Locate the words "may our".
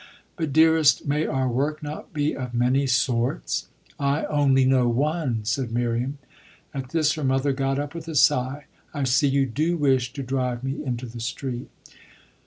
1.07-1.47